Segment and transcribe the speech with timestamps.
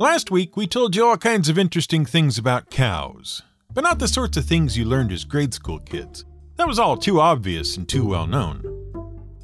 [0.00, 3.42] Last week, we told you all kinds of interesting things about cows,
[3.74, 6.24] but not the sorts of things you learned as grade school kids.
[6.54, 8.62] That was all too obvious and too well known.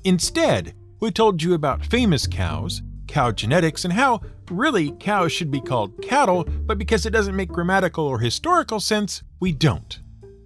[0.04, 5.60] Instead, we told you about famous cows, cow genetics, and how, really, cows should be
[5.60, 9.98] called cattle, but because it doesn't make grammatical or historical sense, we don't.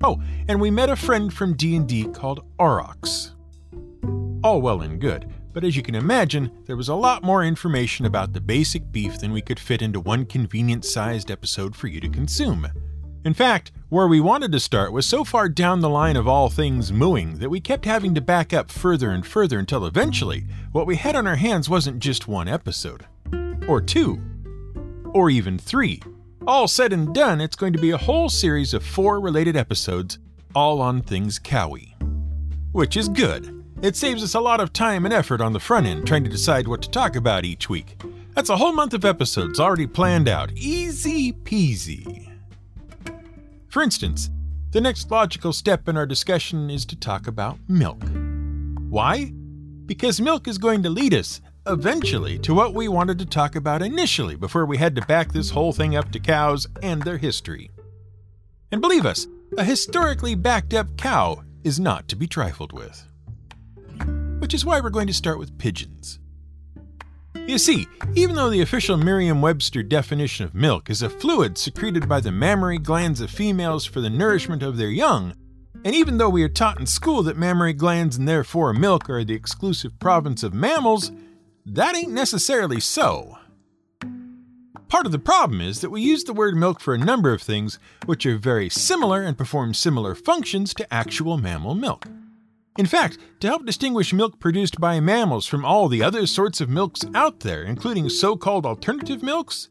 [0.02, 3.32] Oh, and we met a friend from D&D called Aurochs.
[4.42, 8.06] All well and good, but as you can imagine, there was a lot more information
[8.06, 12.00] about the basic beef than we could fit into one convenient sized episode for you
[12.00, 12.68] to consume.
[13.24, 16.48] In fact, where we wanted to start was so far down the line of all
[16.48, 20.86] things mooing that we kept having to back up further and further until eventually what
[20.86, 23.06] we had on our hands wasn't just one episode,
[23.66, 24.22] or two,
[25.12, 26.00] or even three.
[26.46, 30.20] All said and done, it's going to be a whole series of four related episodes,
[30.54, 32.00] all on things cowy.
[32.70, 33.57] Which is good.
[33.80, 36.30] It saves us a lot of time and effort on the front end trying to
[36.30, 38.02] decide what to talk about each week.
[38.34, 40.50] That's a whole month of episodes already planned out.
[40.56, 42.28] Easy peasy.
[43.68, 44.30] For instance,
[44.72, 48.02] the next logical step in our discussion is to talk about milk.
[48.88, 49.32] Why?
[49.86, 53.80] Because milk is going to lead us, eventually, to what we wanted to talk about
[53.80, 57.70] initially before we had to back this whole thing up to cows and their history.
[58.72, 63.07] And believe us, a historically backed up cow is not to be trifled with
[64.48, 66.20] which is why we're going to start with pigeons.
[67.34, 72.08] You see, even though the official Merriam Webster definition of milk is a fluid secreted
[72.08, 75.34] by the mammary glands of females for the nourishment of their young,
[75.84, 79.22] and even though we are taught in school that mammary glands and therefore milk are
[79.22, 81.12] the exclusive province of mammals,
[81.66, 83.36] that ain't necessarily so.
[84.88, 87.42] Part of the problem is that we use the word milk for a number of
[87.42, 92.06] things which are very similar and perform similar functions to actual mammal milk.
[92.78, 96.70] In fact, to help distinguish milk produced by mammals from all the other sorts of
[96.70, 99.68] milks out there, including so called alternative milks,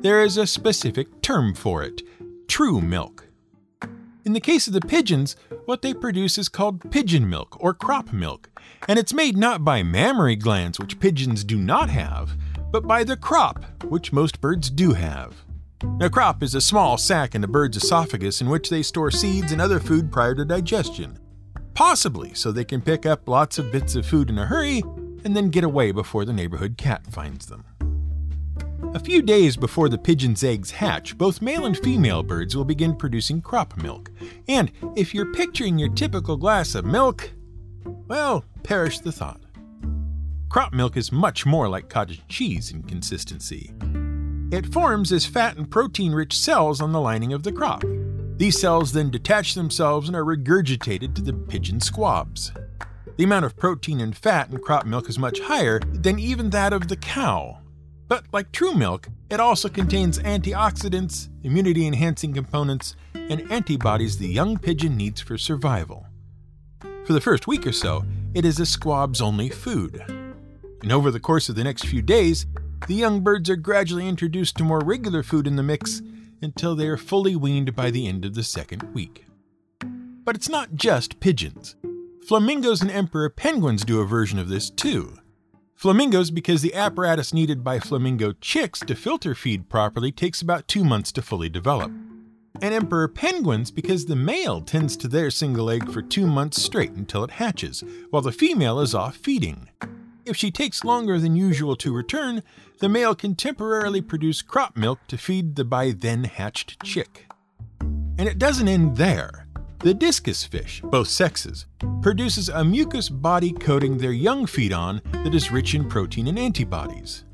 [0.00, 2.02] there is a specific term for it
[2.48, 3.28] true milk.
[4.24, 8.12] In the case of the pigeons, what they produce is called pigeon milk or crop
[8.12, 8.50] milk,
[8.88, 12.36] and it's made not by mammary glands, which pigeons do not have,
[12.72, 15.44] but by the crop, which most birds do have.
[16.00, 19.52] A crop is a small sac in a bird's esophagus in which they store seeds
[19.52, 21.18] and other food prior to digestion
[21.78, 24.82] possibly so they can pick up lots of bits of food in a hurry
[25.24, 27.64] and then get away before the neighborhood cat finds them.
[28.94, 32.96] A few days before the pigeon's eggs hatch, both male and female birds will begin
[32.96, 34.10] producing crop milk.
[34.48, 37.30] And if you're picturing your typical glass of milk,
[38.08, 39.40] well, perish the thought.
[40.48, 43.72] Crop milk is much more like cottage cheese in consistency.
[44.50, 47.84] It forms as fat and protein rich cells on the lining of the crop.
[48.38, 52.52] These cells then detach themselves and are regurgitated to the pigeon squabs.
[53.16, 56.72] The amount of protein and fat in crop milk is much higher than even that
[56.72, 57.58] of the cow.
[58.06, 64.56] But like true milk, it also contains antioxidants, immunity enhancing components, and antibodies the young
[64.56, 66.06] pigeon needs for survival.
[67.06, 68.04] For the first week or so,
[68.34, 70.00] it is a squab's only food.
[70.80, 72.46] And over the course of the next few days,
[72.86, 76.02] the young birds are gradually introduced to more regular food in the mix
[76.40, 79.24] until they are fully weaned by the end of the second week.
[80.24, 81.76] But it's not just pigeons.
[82.26, 85.18] Flamingos and emperor penguins do a version of this too.
[85.74, 90.84] Flamingos, because the apparatus needed by flamingo chicks to filter feed properly takes about two
[90.84, 91.90] months to fully develop.
[92.60, 96.90] And emperor penguins, because the male tends to their single egg for two months straight
[96.90, 99.68] until it hatches, while the female is off feeding.
[100.28, 102.42] If she takes longer than usual to return,
[102.80, 107.24] the male can temporarily produce crop milk to feed the by then hatched chick.
[107.80, 109.48] And it doesn't end there.
[109.78, 111.64] The discus fish, both sexes,
[112.02, 116.38] produces a mucus body coating their young feed on that is rich in protein and
[116.38, 117.24] antibodies.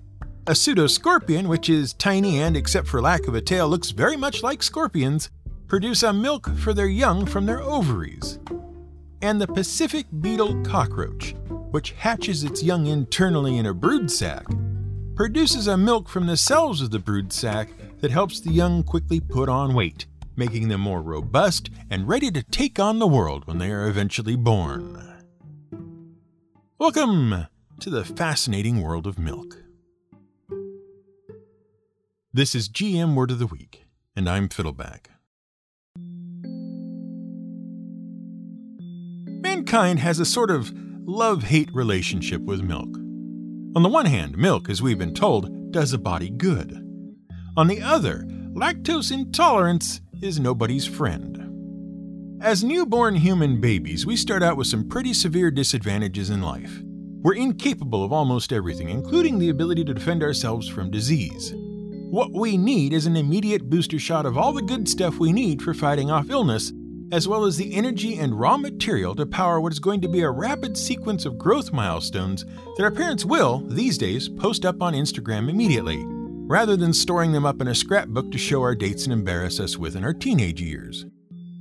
[0.46, 4.44] A pseudoscorpion, which is tiny and, except for lack of a tail, looks very much
[4.44, 5.30] like scorpions,
[5.66, 8.38] produce a milk for their young from their ovaries.
[9.20, 11.34] And the Pacific beetle cockroach,
[11.74, 14.46] which hatches its young internally in a brood sac,
[15.16, 17.68] produces a milk from the cells of the brood sac
[17.98, 20.06] that helps the young quickly put on weight,
[20.36, 24.36] making them more robust and ready to take on the world when they are eventually
[24.36, 25.02] born.
[26.78, 27.48] Welcome
[27.80, 29.60] to the fascinating world of milk.
[32.32, 33.84] This is GM Word of the Week,
[34.14, 35.10] and I'm Fiddleback.
[39.42, 40.72] Mankind has a sort of
[41.06, 42.96] love hate relationship with milk.
[43.76, 46.72] On the one hand, milk, as we've been told, does a body good.
[47.56, 48.24] On the other,
[48.54, 52.40] lactose intolerance is nobody's friend.
[52.40, 56.80] As newborn human babies, we start out with some pretty severe disadvantages in life.
[57.22, 61.52] We're incapable of almost everything, including the ability to defend ourselves from disease.
[62.10, 65.60] What we need is an immediate booster shot of all the good stuff we need
[65.62, 66.72] for fighting off illness,
[67.12, 70.22] as well as the energy and raw material to power what is going to be
[70.22, 72.44] a rapid sequence of growth milestones
[72.76, 76.02] that our parents will, these days, post up on Instagram immediately,
[76.46, 79.76] rather than storing them up in a scrapbook to show our dates and embarrass us
[79.76, 81.06] with in our teenage years.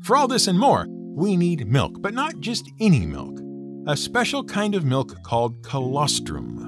[0.03, 3.39] For all this and more, we need milk, but not just any milk,
[3.87, 6.63] a special kind of milk called colostrum.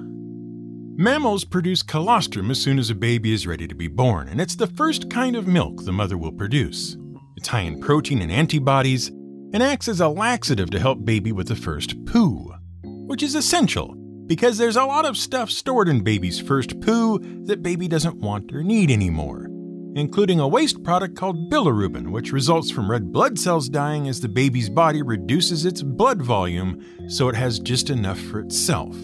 [0.97, 4.55] Mammals produce colostrum as soon as a baby is ready to be born, and it's
[4.55, 6.95] the first kind of milk the mother will produce.
[7.37, 9.09] It's high in protein and antibodies,
[9.53, 12.53] and acts as a laxative to help baby with the first poo,
[12.83, 13.95] which is essential
[14.27, 18.51] because there's a lot of stuff stored in baby's first poo that baby doesn't want
[18.53, 19.47] or need anymore,
[19.95, 24.27] including a waste product called bilirubin, which results from red blood cells dying as the
[24.27, 28.95] baby's body reduces its blood volume so it has just enough for itself.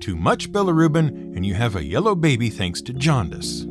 [0.00, 3.64] Too much bilirubin, and you have a yellow baby thanks to jaundice.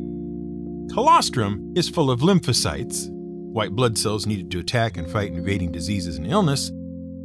[0.94, 3.10] Colostrum is full of lymphocytes,
[3.52, 6.70] white blood cells needed to attack and fight invading diseases and illness,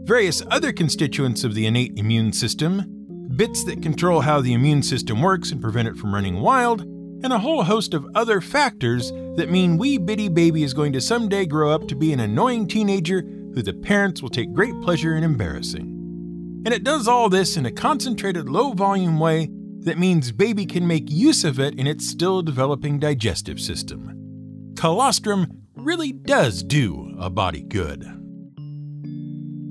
[0.03, 5.21] various other constituents of the innate immune system, bits that control how the immune system
[5.21, 9.49] works and prevent it from running wild, and a whole host of other factors that
[9.49, 13.21] mean wee bitty baby is going to someday grow up to be an annoying teenager
[13.53, 16.61] who the parents will take great pleasure in embarrassing.
[16.65, 19.49] And it does all this in a concentrated, low volume way
[19.79, 24.73] that means baby can make use of it in its still developing digestive system.
[24.77, 28.03] Colostrum really does do a body good.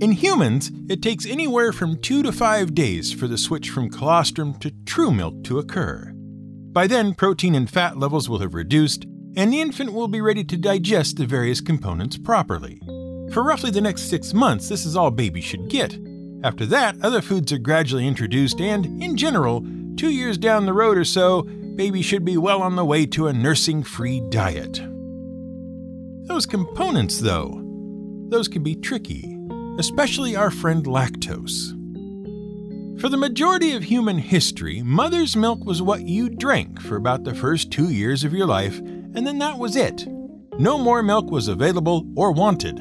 [0.00, 4.55] In humans, it takes anywhere from two to five days for the switch from colostrum
[4.61, 6.12] to true milk to occur.
[6.73, 9.05] By then, protein and fat levels will have reduced,
[9.37, 12.81] and the infant will be ready to digest the various components properly.
[13.32, 15.97] For roughly the next six months, this is all baby should get,
[16.44, 19.65] after that, other foods are gradually introduced, and, in general,
[19.97, 23.29] two years down the road or so, baby should be well on the way to
[23.29, 24.92] a nursing free diet.
[26.32, 27.61] Those components, though,
[28.31, 29.37] those can be tricky,
[29.79, 31.79] especially our friend lactose.
[32.99, 37.34] For the majority of human history, mother's milk was what you drank for about the
[37.34, 40.06] first two years of your life, and then that was it.
[40.58, 42.81] No more milk was available or wanted.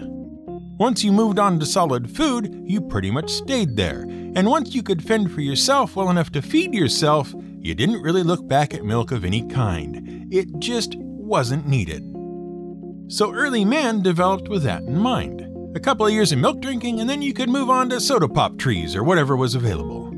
[0.80, 4.04] Once you moved on to solid food, you pretty much stayed there.
[4.34, 8.24] And once you could fend for yourself well enough to feed yourself, you didn't really
[8.24, 10.34] look back at milk of any kind.
[10.34, 12.12] It just wasn't needed.
[13.12, 15.46] So early man developed with that in mind.
[15.76, 18.30] A couple of years of milk drinking, and then you could move on to soda
[18.30, 20.10] pop trees or whatever was available.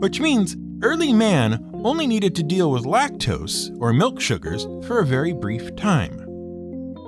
[0.00, 5.06] Which means early man only needed to deal with lactose, or milk sugars, for a
[5.06, 6.22] very brief time.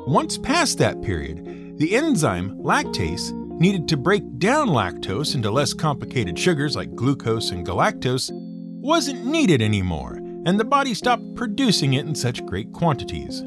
[0.06, 3.31] Once past that period, the enzyme lactase
[3.61, 9.61] needed to break down lactose into less complicated sugars like glucose and galactose wasn't needed
[9.61, 10.15] anymore,
[10.47, 13.43] and the body stopped producing it in such great quantities.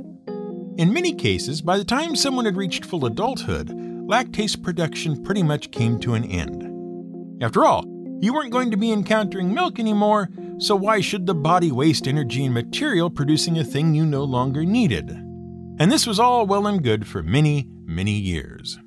[0.79, 5.71] In many cases, by the time someone had reached full adulthood, lactase production pretty much
[5.71, 7.43] came to an end.
[7.43, 7.83] After all,
[8.21, 12.45] you weren't going to be encountering milk anymore, so why should the body waste energy
[12.45, 15.09] and material producing a thing you no longer needed?
[15.09, 18.79] And this was all well and good for many, many years.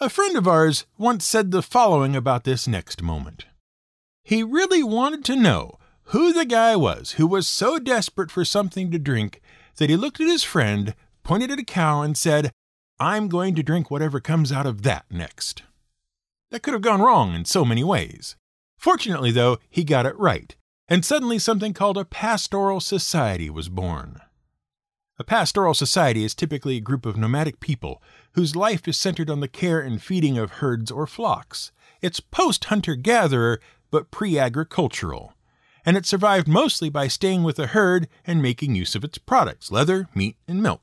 [0.00, 3.44] A friend of ours once said the following about this next moment.
[4.22, 5.76] He really wanted to know
[6.08, 9.42] who the guy was who was so desperate for something to drink
[9.76, 12.52] that he looked at his friend, pointed at a cow, and said,
[12.98, 15.62] I'm going to drink whatever comes out of that next.
[16.50, 18.36] That could have gone wrong in so many ways.
[18.78, 20.54] Fortunately, though, he got it right,
[20.88, 24.20] and suddenly something called a pastoral society was born.
[25.18, 28.02] A pastoral society is typically a group of nomadic people
[28.32, 31.70] whose life is centered on the care and feeding of herds or flocks.
[32.02, 33.60] It's post hunter gatherer,
[33.92, 35.33] but pre agricultural.
[35.84, 39.70] And it survived mostly by staying with the herd and making use of its products
[39.70, 40.80] leather, meat, and milk.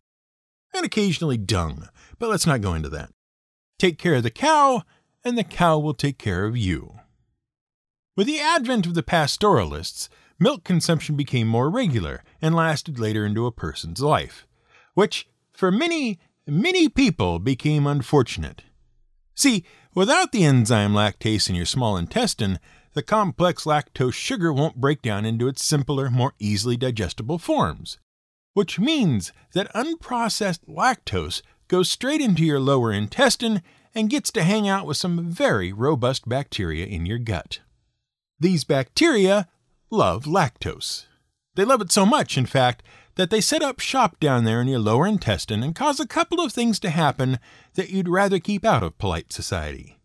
[0.73, 1.89] And occasionally dung,
[2.19, 3.11] but let's not go into that.
[3.79, 4.83] Take care of the cow,
[5.23, 6.99] and the cow will take care of you.
[8.15, 13.45] With the advent of the pastoralists, milk consumption became more regular and lasted later into
[13.45, 14.45] a person's life,
[14.93, 18.63] which, for many, many people, became unfortunate.
[19.33, 19.65] See,
[19.95, 22.59] without the enzyme lactase in your small intestine,
[22.93, 27.97] the complex lactose sugar won't break down into its simpler, more easily digestible forms,
[28.53, 33.61] which means that unprocessed lactose goes straight into your lower intestine
[33.95, 37.59] and gets to hang out with some very robust bacteria in your gut.
[38.39, 39.47] These bacteria
[39.89, 41.05] love lactose.
[41.55, 42.83] They love it so much, in fact,
[43.15, 46.39] that they set up shop down there in your lower intestine and cause a couple
[46.39, 47.39] of things to happen
[47.75, 50.00] that you'd rather keep out of polite society.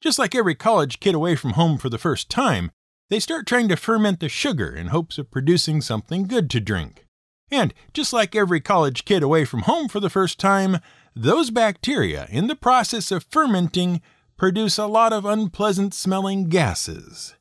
[0.00, 2.70] Just like every college kid away from home for the first time,
[3.10, 7.04] they start trying to ferment the sugar in hopes of producing something good to drink.
[7.50, 10.78] And just like every college kid away from home for the first time,
[11.16, 14.00] those bacteria, in the process of fermenting,
[14.36, 17.34] produce a lot of unpleasant smelling gases,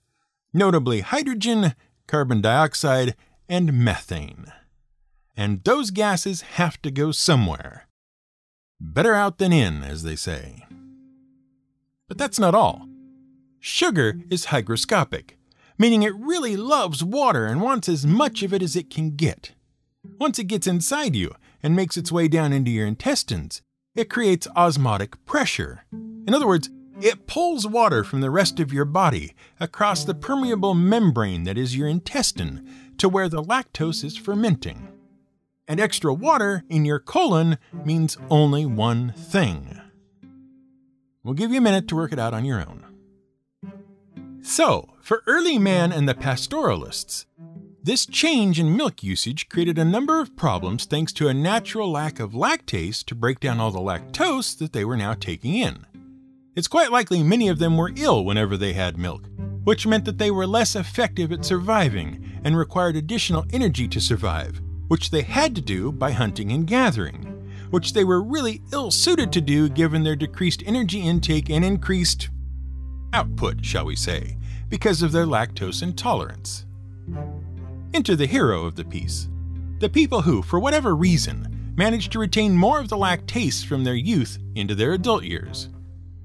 [0.53, 1.75] notably hydrogen,
[2.07, 3.15] carbon dioxide,
[3.47, 4.45] and methane.
[5.35, 7.87] And those gases have to go somewhere.
[8.79, 10.66] Better out than in, as they say.
[12.07, 12.87] But that's not all.
[13.59, 15.31] Sugar is hygroscopic,
[15.77, 19.51] meaning it really loves water and wants as much of it as it can get.
[20.19, 23.61] Once it gets inside you and makes its way down into your intestines,
[23.95, 25.83] it creates osmotic pressure.
[25.91, 26.69] In other words,
[27.01, 31.75] it pulls water from the rest of your body across the permeable membrane that is
[31.75, 34.87] your intestine to where the lactose is fermenting.
[35.67, 39.76] And extra water in your colon means only one thing.
[41.27, 42.85] We'll give you a minute to work it out on your own.
[44.41, 47.25] So, for early man and the pastoralists,
[47.83, 52.21] this change in milk usage created a number of problems thanks to a natural lack
[52.21, 55.85] of lactase to break down all the lactose that they were now taking in.
[56.55, 59.27] It's quite likely many of them were ill whenever they had milk,
[59.65, 64.61] which meant that they were less effective at surviving and required additional energy to survive,
[64.87, 67.26] which they had to do by hunting and gathering,
[67.69, 72.29] which they were really ill suited to do given their decreased energy intake and increased
[73.13, 74.37] output, shall we say,
[74.69, 76.65] because of their lactose intolerance.
[77.93, 79.29] Enter the hero of the piece
[79.79, 83.93] the people who, for whatever reason, managed to retain more of the lactase from their
[83.93, 85.69] youth into their adult years.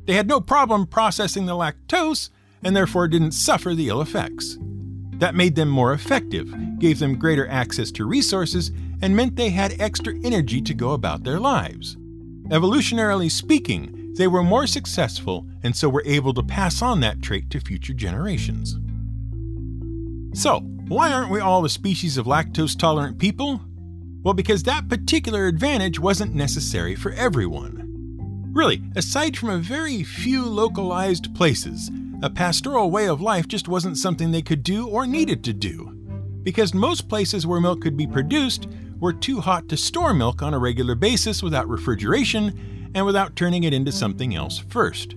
[0.07, 2.31] They had no problem processing the lactose
[2.65, 4.57] and therefore didn't suffer the ill effects.
[5.19, 8.73] That made them more effective, gave them greater access to resources,
[9.03, 11.97] and meant they had extra energy to go about their lives.
[12.49, 17.51] Evolutionarily speaking, they were more successful and so were able to pass on that trait
[17.51, 18.79] to future generations.
[20.35, 23.61] So, why aren't we all a species of lactose tolerant people?
[24.23, 27.83] Well, because that particular advantage wasn't necessary for everyone.
[28.53, 31.91] Really, aside from a very few localized places,
[32.23, 35.89] a pastoral way of life just wasn't something they could do or needed to do.
[36.43, 38.69] Because most places where milk could be produced
[39.03, 43.65] were too hot to store milk on a regular basis without refrigeration and without turning
[43.65, 45.17] it into something else first.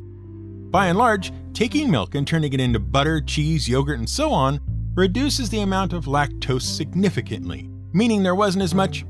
[0.72, 4.60] By and large, taking milk and turning it into butter, cheese, yogurt, and so on
[4.96, 9.06] reduces the amount of lactose significantly, meaning there wasn't as much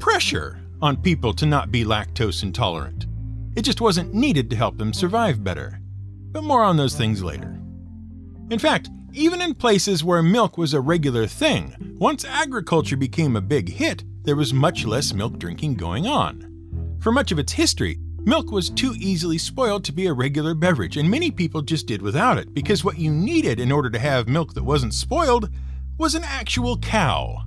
[0.00, 3.06] pressure on people to not be lactose intolerant.
[3.54, 5.80] It just wasn't needed to help them survive better.
[6.32, 7.56] But more on those things later.
[8.50, 13.40] In fact, even in places where milk was a regular thing, once agriculture became a
[13.40, 16.98] big hit, there was much less milk drinking going on.
[17.00, 20.96] For much of its history, Milk was too easily spoiled to be a regular beverage,
[20.96, 24.26] and many people just did without it because what you needed in order to have
[24.26, 25.48] milk that wasn't spoiled
[25.96, 27.44] was an actual cow.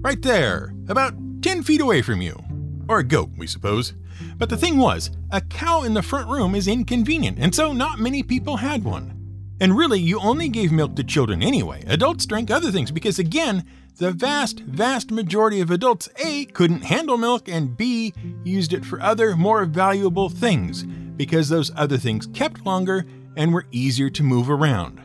[0.00, 2.40] Right there, about 10 feet away from you.
[2.88, 3.94] Or a goat, we suppose.
[4.36, 7.98] But the thing was, a cow in the front room is inconvenient, and so not
[7.98, 9.18] many people had one.
[9.60, 11.82] And really, you only gave milk to children anyway.
[11.88, 13.64] Adults drank other things because, again,
[13.96, 18.12] the vast, vast majority of adults A couldn't handle milk and B
[18.44, 23.04] used it for other, more valuable things because those other things kept longer
[23.36, 25.00] and were easier to move around.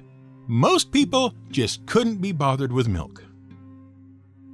[0.47, 3.23] Most people just couldn't be bothered with milk.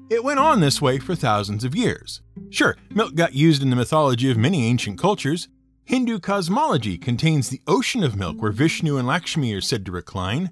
[0.10, 2.22] It went on this way for thousands of years.
[2.50, 5.48] Sure, milk got used in the mythology of many ancient cultures.
[5.86, 10.52] Hindu cosmology contains the ocean of milk where Vishnu and Lakshmi are said to recline.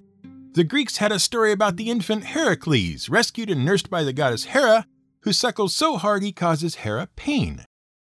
[0.53, 4.45] The Greeks had a story about the infant Heracles, rescued and nursed by the goddess
[4.45, 4.85] Hera,
[5.21, 7.63] who suckles so hard he causes Hera pain.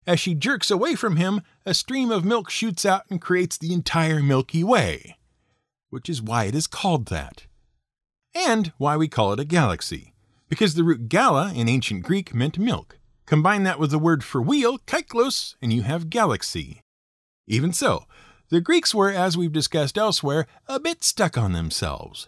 [0.05, 3.71] As she jerks away from him, a stream of milk shoots out and creates the
[3.71, 5.15] entire Milky Way,
[5.89, 7.45] which is why it is called that.
[8.35, 10.13] And why we call it a galaxy,
[10.49, 12.99] because the root gala in ancient Greek meant milk.
[13.25, 16.81] Combine that with the word for wheel, kyklos, and you have galaxy.
[17.47, 18.03] Even so,
[18.49, 22.27] the Greeks were, as we've discussed elsewhere, a bit stuck on themselves.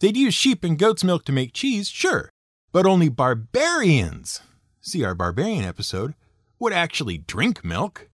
[0.00, 2.30] They'd use sheep and goat's milk to make cheese, sure,
[2.72, 4.40] but only barbarians,
[4.80, 6.14] see our barbarian episode,
[6.58, 8.08] would actually drink milk.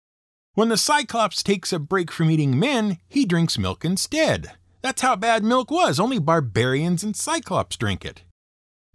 [0.54, 4.52] When the Cyclops takes a break from eating men, he drinks milk instead.
[4.82, 8.22] That's how bad milk was, only barbarians and Cyclops drink it.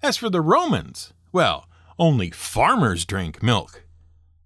[0.01, 3.86] As for the Romans, well, only farmers drank milk.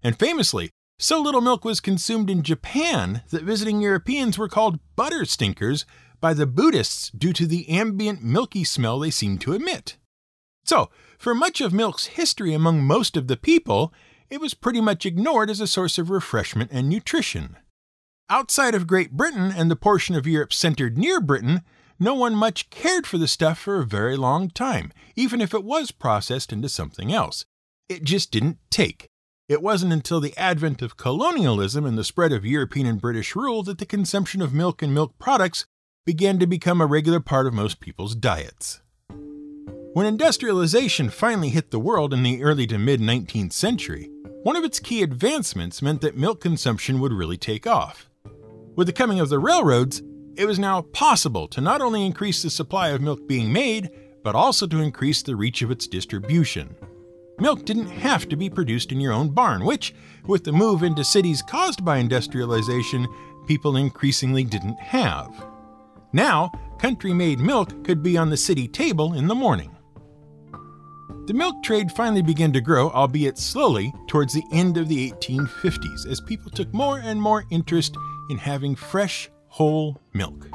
[0.03, 0.69] And famously,
[0.99, 5.85] so little milk was consumed in Japan that visiting Europeans were called butter stinkers
[6.19, 9.97] by the Buddhists due to the ambient milky smell they seemed to emit.
[10.63, 13.93] So, for much of milk's history among most of the people,
[14.29, 17.57] it was pretty much ignored as a source of refreshment and nutrition.
[18.29, 21.61] Outside of Great Britain and the portion of Europe centered near Britain,
[21.99, 25.63] no one much cared for the stuff for a very long time, even if it
[25.63, 27.45] was processed into something else.
[27.89, 29.09] It just didn't take.
[29.49, 33.63] It wasn't until the advent of colonialism and the spread of European and British rule
[33.63, 35.65] that the consumption of milk and milk products
[36.05, 38.81] began to become a regular part of most people's diets.
[39.93, 44.09] When industrialization finally hit the world in the early to mid 19th century,
[44.43, 48.09] one of its key advancements meant that milk consumption would really take off.
[48.75, 50.01] With the coming of the railroads,
[50.37, 53.89] it was now possible to not only increase the supply of milk being made,
[54.23, 56.75] but also to increase the reach of its distribution.
[57.39, 59.93] Milk didn't have to be produced in your own barn, which,
[60.25, 63.07] with the move into cities caused by industrialization,
[63.47, 65.48] people increasingly didn't have.
[66.11, 69.75] Now, country made milk could be on the city table in the morning.
[71.27, 76.07] The milk trade finally began to grow, albeit slowly, towards the end of the 1850s
[76.09, 77.95] as people took more and more interest
[78.31, 80.47] in having fresh, whole milk.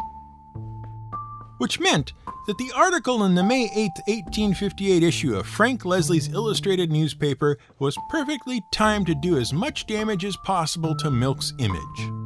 [1.59, 2.13] Which meant
[2.49, 7.97] that the article in the May 8, 1858 issue of Frank Leslie's illustrated newspaper was
[8.11, 12.24] perfectly timed to do as much damage as possible to milk's image.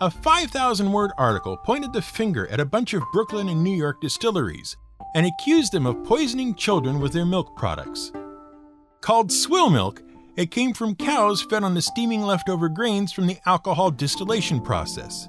[0.00, 4.00] A 5,000 word article pointed the finger at a bunch of Brooklyn and New York
[4.00, 4.76] distilleries
[5.16, 8.12] and accused them of poisoning children with their milk products.
[9.00, 10.00] Called swill milk,
[10.36, 15.28] it came from cows fed on the steaming leftover grains from the alcohol distillation process.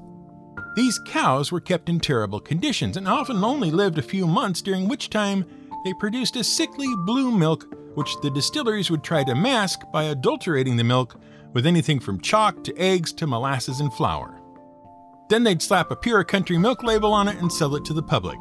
[0.75, 4.87] These cows were kept in terrible conditions and often only lived a few months, during
[4.87, 5.45] which time
[5.83, 10.77] they produced a sickly blue milk which the distilleries would try to mask by adulterating
[10.77, 11.19] the milk
[11.53, 14.38] with anything from chalk to eggs to molasses and flour.
[15.29, 18.03] Then they'd slap a pure country milk label on it and sell it to the
[18.03, 18.39] public,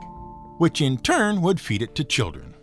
[0.59, 2.55] which in turn would feed it to children.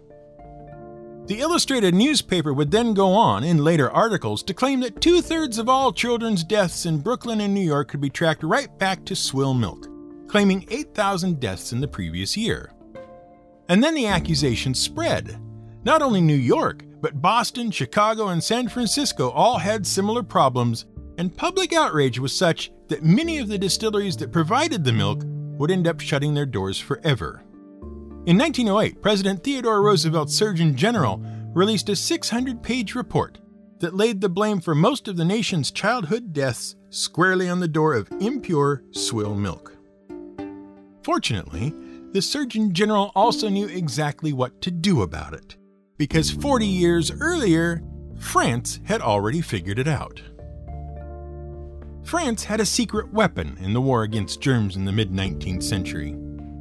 [1.28, 5.58] The illustrated newspaper would then go on in later articles to claim that two thirds
[5.58, 9.16] of all children's deaths in Brooklyn and New York could be tracked right back to
[9.16, 9.88] swill milk,
[10.28, 12.72] claiming 8,000 deaths in the previous year.
[13.70, 15.40] And then the accusation spread.
[15.84, 20.86] Not only New York, but Boston, Chicago, and San Francisco all had similar problems,
[21.18, 25.24] and public outrage was such that many of the distilleries that provided the milk
[25.58, 27.42] would end up shutting their doors forever.
[28.26, 31.22] In 1908, President Theodore Roosevelt's Surgeon General
[31.54, 33.40] released a 600 page report
[33.80, 37.94] that laid the blame for most of the nation's childhood deaths squarely on the door
[37.94, 39.78] of impure swill milk.
[41.04, 41.74] Fortunately,
[42.12, 45.56] the Surgeon General also knew exactly what to do about it,
[45.98, 47.84] because 40 years earlier,
[48.18, 50.22] France had already figured it out.
[52.06, 56.16] France had a secret weapon in the war against germs in the mid 19th century.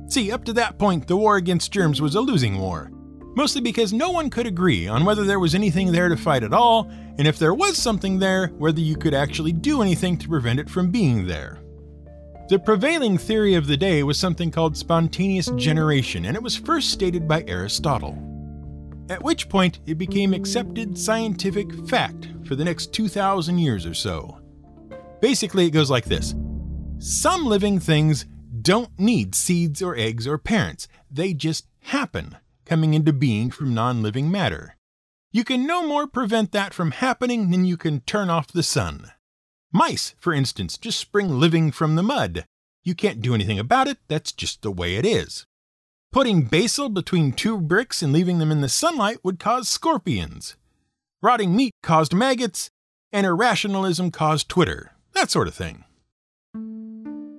[0.08, 2.90] See, up to that point, the war against germs was a losing war,
[3.36, 6.54] mostly because no one could agree on whether there was anything there to fight at
[6.54, 10.60] all, and if there was something there, whether you could actually do anything to prevent
[10.60, 11.58] it from being there.
[12.48, 16.90] The prevailing theory of the day was something called spontaneous generation, and it was first
[16.90, 18.18] stated by Aristotle.
[19.10, 24.40] At which point, it became accepted scientific fact for the next 2,000 years or so.
[25.24, 26.34] Basically, it goes like this
[26.98, 28.26] Some living things
[28.60, 34.02] don't need seeds or eggs or parents, they just happen, coming into being from non
[34.02, 34.76] living matter.
[35.32, 39.12] You can no more prevent that from happening than you can turn off the sun.
[39.72, 42.44] Mice, for instance, just spring living from the mud.
[42.82, 45.46] You can't do anything about it, that's just the way it is.
[46.12, 50.56] Putting basil between two bricks and leaving them in the sunlight would cause scorpions.
[51.22, 52.68] Rotting meat caused maggots,
[53.10, 54.90] and irrationalism caused Twitter.
[55.14, 55.84] That sort of thing.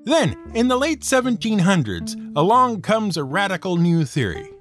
[0.06, 4.52] Then, in the late 1700s, along comes a radical new theory.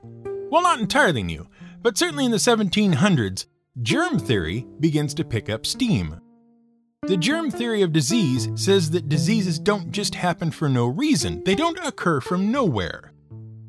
[0.51, 1.49] Well, not entirely new,
[1.83, 3.47] but certainly in the 1700s,
[3.83, 6.21] germ theory begins to pick up steam.
[7.03, 11.55] The germ theory of disease says that diseases don't just happen for no reason, they
[11.55, 13.13] don't occur from nowhere.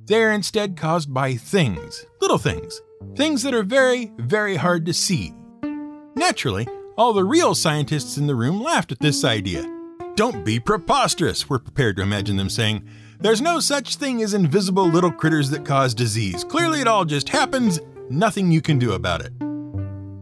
[0.06, 2.82] They're instead caused by things, little things,
[3.16, 5.34] things that are very, very hard to see.
[6.16, 9.70] Naturally, all the real scientists in the room laughed at this idea
[10.16, 12.88] don't be preposterous, we're prepared to imagine them saying.
[13.20, 16.46] There's no such thing as invisible little critters that cause disease.
[16.46, 19.34] Clearly, it all just happens, nothing you can do about it.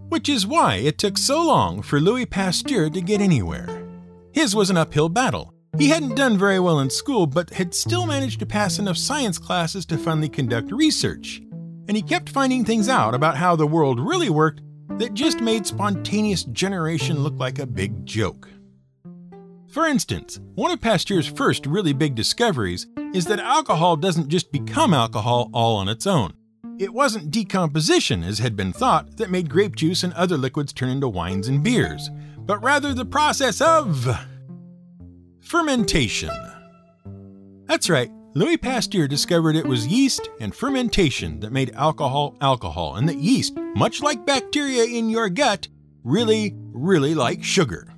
[0.09, 3.87] Which is why it took so long for Louis Pasteur to get anywhere.
[4.31, 5.53] His was an uphill battle.
[5.77, 9.37] He hadn't done very well in school, but had still managed to pass enough science
[9.37, 11.39] classes to finally conduct research.
[11.87, 14.61] And he kept finding things out about how the world really worked
[14.97, 18.49] that just made spontaneous generation look like a big joke.
[19.69, 24.93] For instance, one of Pasteur's first really big discoveries is that alcohol doesn't just become
[24.93, 26.33] alcohol all on its own.
[26.79, 30.89] It wasn't decomposition, as had been thought, that made grape juice and other liquids turn
[30.89, 34.07] into wines and beers, but rather the process of
[35.39, 36.31] fermentation.
[37.65, 43.07] That's right, Louis Pasteur discovered it was yeast and fermentation that made alcohol alcohol, and
[43.07, 45.67] that yeast, much like bacteria in your gut,
[46.03, 47.93] really, really like sugar.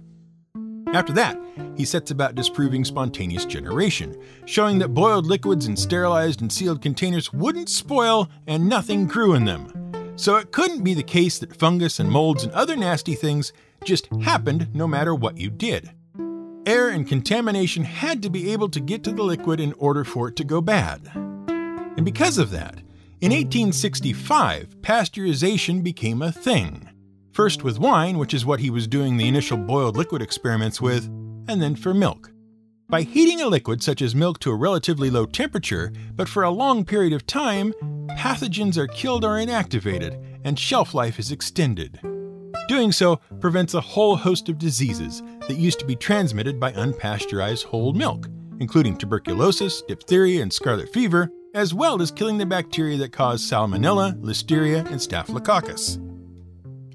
[0.94, 1.40] After that,
[1.78, 7.32] he sets about disproving spontaneous generation, showing that boiled liquids in sterilized and sealed containers
[7.32, 9.72] wouldn't spoil and nothing grew in them.
[10.18, 13.54] So it couldn't be the case that fungus and molds and other nasty things
[13.86, 15.92] just happened no matter what you did.
[16.66, 20.30] Air and contamination had to be able to get to the liquid in order for
[20.30, 21.02] it to go bad.
[21.14, 22.80] And because of that,
[23.22, 26.90] in 1865, pasteurization became a thing.
[27.32, 31.06] First with wine, which is what he was doing the initial boiled liquid experiments with,
[31.48, 32.32] and then for milk.
[32.90, 36.50] By heating a liquid such as milk to a relatively low temperature, but for a
[36.50, 37.74] long period of time,
[38.18, 42.00] pathogens are killed or inactivated, and shelf life is extended.
[42.68, 47.66] Doing so prevents a whole host of diseases that used to be transmitted by unpasteurized
[47.66, 48.28] whole milk,
[48.60, 54.20] including tuberculosis, diphtheria, and scarlet fever, as well as killing the bacteria that cause salmonella,
[54.22, 55.98] listeria, and staphylococcus.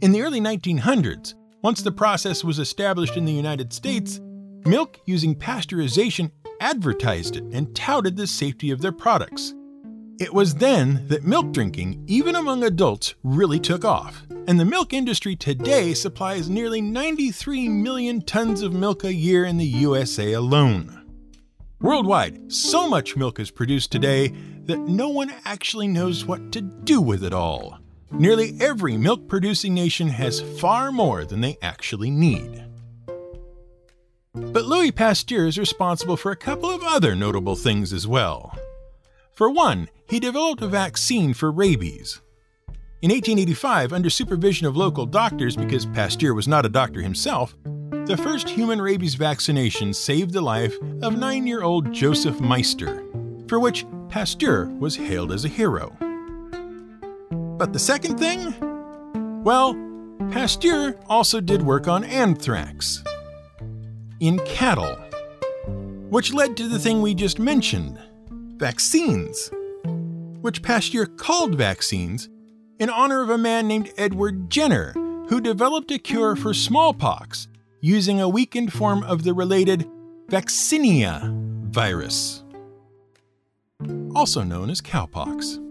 [0.02, 4.20] In the early 1900s, once the process was established in the United States,
[4.66, 6.30] Milk using pasteurization
[6.60, 9.54] advertised it and touted the safety of their products.
[10.18, 14.92] It was then that milk drinking, even among adults, really took off, and the milk
[14.92, 21.06] industry today supplies nearly 93 million tons of milk a year in the USA alone.
[21.80, 24.34] Worldwide, so much milk is produced today
[24.64, 27.78] that no one actually knows what to do with it all.
[28.10, 32.64] Nearly every milk producing nation has far more than they actually need.
[34.34, 38.58] But Louis Pasteur is responsible for a couple of other notable things as well.
[39.32, 42.20] For one, he developed a vaccine for rabies.
[43.02, 47.56] In 1885, under supervision of local doctors, because Pasteur was not a doctor himself,
[48.04, 53.02] the first human rabies vaccination saved the life of nine year old Joseph Meister,
[53.48, 55.96] for which Pasteur was hailed as a hero.
[57.56, 58.54] But the second thing?
[59.44, 59.74] Well,
[60.30, 63.02] Pasteur also did work on anthrax
[64.20, 64.94] in cattle,
[66.10, 67.98] which led to the thing we just mentioned
[68.58, 69.50] vaccines,
[70.42, 72.28] which Pasteur called vaccines
[72.80, 74.92] in honor of a man named Edward Jenner,
[75.28, 77.46] who developed a cure for smallpox
[77.80, 79.86] using a weakened form of the related
[80.28, 81.30] vaccinia
[81.66, 82.42] virus,
[84.14, 85.69] also known as cowpox.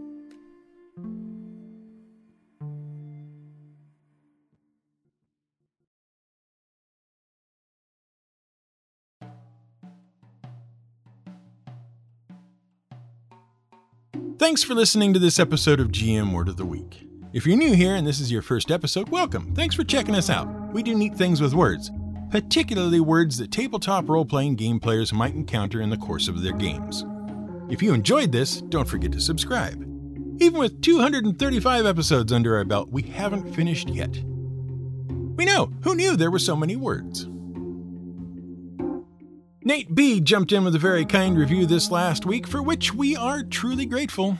[14.39, 17.05] Thanks for listening to this episode of GM Word of the Week.
[17.33, 19.53] If you're new here and this is your first episode, welcome.
[19.53, 20.47] Thanks for checking us out.
[20.71, 21.91] We do neat things with words,
[22.31, 26.53] particularly words that tabletop role playing game players might encounter in the course of their
[26.53, 27.03] games.
[27.69, 29.81] If you enjoyed this, don't forget to subscribe.
[30.39, 34.23] Even with 235 episodes under our belt, we haven't finished yet.
[35.35, 37.27] We know, who knew there were so many words?
[39.61, 43.17] Nate B jumped in with a very kind review this last week, for which we
[43.17, 44.37] are truly grateful.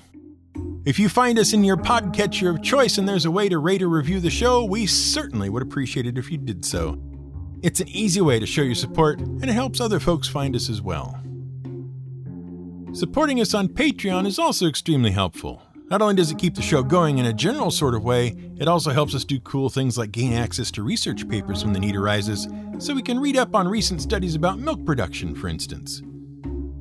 [0.86, 3.82] If you find us in your podcatcher of choice and there's a way to rate
[3.82, 6.98] or review the show, we certainly would appreciate it if you did so.
[7.62, 10.70] It's an easy way to show your support, and it helps other folks find us
[10.70, 11.20] as well.
[12.94, 15.62] Supporting us on Patreon is also extremely helpful.
[15.89, 18.67] Not only does it keep the show going in a general sort of way, it
[18.67, 21.95] also helps us do cool things like gain access to research papers when the need
[21.95, 22.47] arises,
[22.78, 26.04] so we can read up on recent studies about milk production, for instance.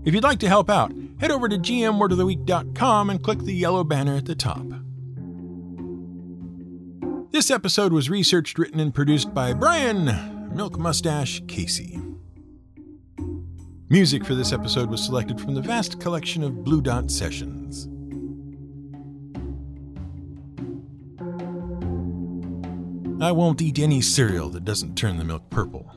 [0.04, 4.14] If you'd like to help out, head over to gmwordoftheweek.com and click the yellow banner
[4.14, 4.66] at the top.
[7.30, 11.98] This episode was researched, written, and produced by Brian Milk Mustache Casey.
[13.88, 17.88] Music for this episode was selected from the vast collection of Blue Dot Sessions.
[23.20, 25.90] I won't eat any cereal that doesn't turn the milk purple.